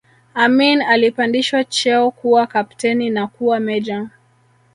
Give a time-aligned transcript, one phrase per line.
[0.33, 4.09] Amin alipandishwa cheo kuwa kapteni na kuwa meja